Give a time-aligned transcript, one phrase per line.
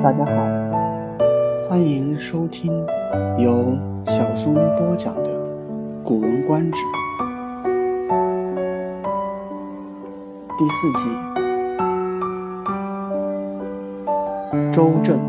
[0.00, 0.32] 大家好，
[1.68, 2.72] 欢迎收听
[3.36, 5.30] 由小松播讲的
[6.02, 6.80] 《古文观止》
[10.58, 11.10] 第四集
[14.70, 15.20] 《周正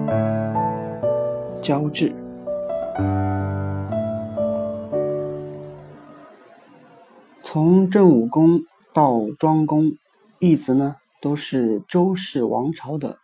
[1.62, 2.14] 交质》。
[7.52, 9.94] 从郑武公到庄公，
[10.38, 13.18] 一直呢都是周氏王朝的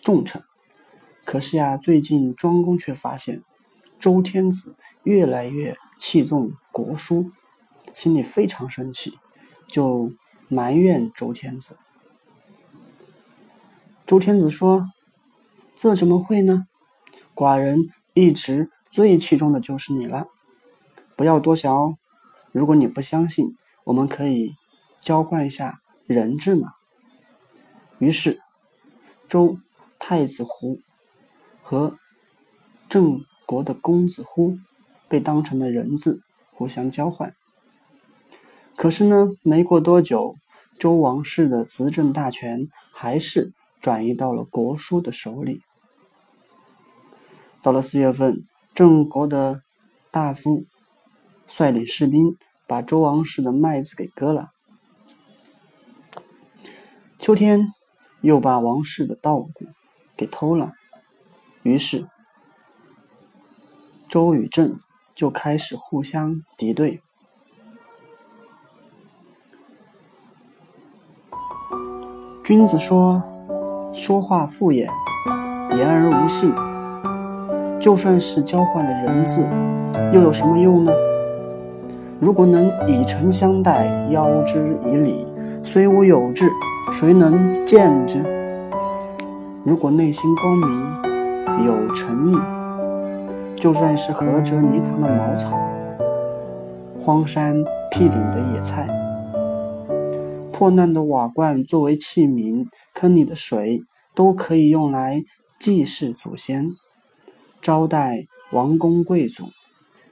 [0.00, 0.44] 重臣。
[1.24, 3.42] 可是呀，最近庄公却发现
[3.98, 7.32] 周天子越来越器重国书，
[7.92, 9.18] 心里非常生气，
[9.66, 10.12] 就
[10.46, 11.80] 埋怨周天子。
[14.06, 14.86] 周天子说
[15.74, 16.68] ：“这怎么会呢？
[17.34, 20.28] 寡人一直最器重的就是你了，
[21.16, 21.97] 不要多想哦。
[22.52, 24.54] 如果你不相信，我们可以
[25.00, 26.72] 交换一下人质嘛。”
[27.98, 28.40] 于是
[29.28, 29.58] 周
[29.98, 30.80] 太子胡。
[31.60, 31.98] 和
[32.88, 34.56] 郑国的公子乎
[35.06, 36.22] 被当成了人质，
[36.54, 37.34] 互相交换。
[38.74, 40.34] 可是呢，没过多久，
[40.78, 45.60] 周王室的执政大权还是转移到了国叔的手里。
[47.60, 49.60] 到了四月份，郑国的
[50.10, 50.64] 大夫
[51.48, 54.50] 率领士兵把周王室的麦子给割了。
[57.18, 57.72] 秋天，
[58.20, 59.50] 又把王室的稻谷
[60.16, 60.72] 给偷了。
[61.62, 62.06] 于是，
[64.08, 64.78] 周与郑
[65.14, 67.02] 就开始互相敌对。
[72.44, 73.22] 君子说
[73.92, 74.88] ：“说话敷衍，
[75.76, 76.54] 言而无信。”
[77.80, 79.48] 就算是交换了人字，
[80.12, 80.92] 又有什么用呢？
[82.20, 85.24] 如果能以诚相待，邀之以礼，
[85.62, 86.50] 虽无有志，
[86.90, 88.22] 谁能见之？
[89.64, 90.98] 如果内心光明。
[91.66, 92.36] 有诚意，
[93.56, 95.58] 就算是涸辙泥塘的茅草，
[97.00, 97.56] 荒山
[97.90, 98.86] 僻岭的野菜，
[100.52, 103.80] 破烂的瓦罐作为器皿，坑里的水
[104.14, 105.24] 都可以用来
[105.58, 106.70] 祭祀祖先、
[107.60, 109.46] 招待王公贵族。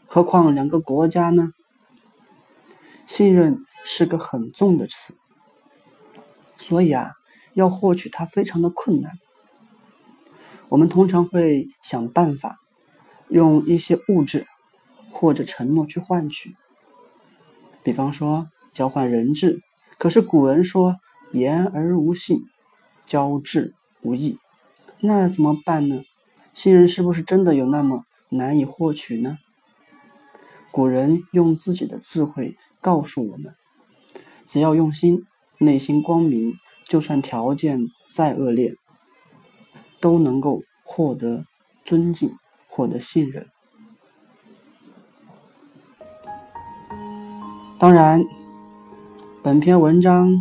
[0.09, 1.50] 何况两个国家呢？
[3.06, 5.14] 信任是个很重的词，
[6.58, 7.12] 所以啊，
[7.54, 9.12] 要获取它非常的困难。
[10.68, 12.58] 我们通常会想办法，
[13.28, 14.46] 用一些物质
[15.10, 16.56] 或者承诺去换取，
[17.84, 19.60] 比方说交换人质。
[19.98, 20.96] 可是古人说
[21.32, 22.40] “言而无信，
[23.06, 24.38] 交质无益”，
[25.00, 26.02] 那怎么办呢？
[26.52, 29.38] 信任是不是真的有那么难以获取呢？
[30.72, 33.54] 古人用自己的智慧告诉我们：
[34.47, 35.26] 只要用心，
[35.59, 36.54] 内心光明，
[36.84, 38.76] 就算条件再恶劣。
[39.98, 41.47] 都能够获得
[41.82, 42.36] 尊敬，
[42.69, 43.47] 获得信任。
[47.78, 48.22] 当然，
[49.42, 50.38] 本篇文章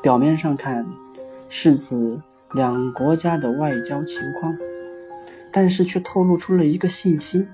[0.00, 0.86] 表面上看
[1.48, 2.22] 是指
[2.54, 4.56] 两国家的外交情况，
[5.52, 7.46] 但是却透露出了一个信息：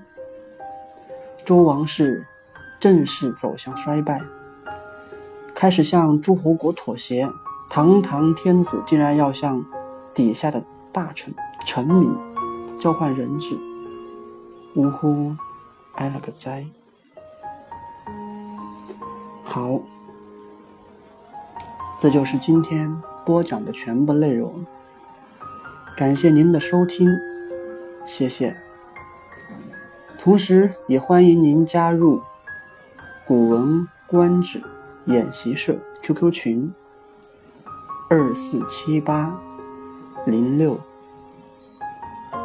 [1.43, 2.25] 周王室
[2.79, 4.21] 正式走向衰败，
[5.53, 7.29] 开始向诸侯国妥协。
[7.69, 9.65] 堂堂天子竟然要向。
[10.11, 11.33] 底下的大臣
[11.65, 12.13] 臣民
[12.77, 13.57] 交换人质，
[14.75, 15.33] 呜呼，
[15.93, 16.65] 挨了个灾。
[19.43, 19.79] 好，
[21.97, 24.65] 这就是今天播讲的全部内容。
[25.95, 27.07] 感谢您的收听，
[28.03, 28.57] 谢谢。
[30.17, 32.17] 同时，也欢迎您加入
[33.29, 34.59] 《古文观止》
[35.05, 36.73] 演习社 QQ 群：
[38.09, 39.39] 二四七八。
[40.25, 40.81] 零六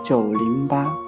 [0.04, 1.03] 九零八。